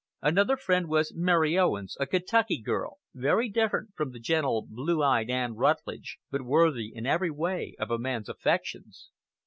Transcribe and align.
Another 0.23 0.57
friend 0.57 0.87
was 0.87 1.13
Mary 1.15 1.59
Owens, 1.59 1.95
a 1.99 2.07
Kentucky 2.07 2.57
girl, 2.59 2.97
very 3.13 3.47
different 3.49 3.93
from 3.93 4.09
the 4.09 4.19
gentle, 4.19 4.65
blue 4.67 5.03
eyed 5.03 5.29
Ann 5.29 5.53
Rutledge, 5.53 6.17
but 6.31 6.41
worthy 6.41 6.91
in 6.91 7.05
every 7.05 7.29
way 7.29 7.75
of 7.77 7.91
a 7.91 7.99
man's 7.99 8.27
affections. 8.27 9.11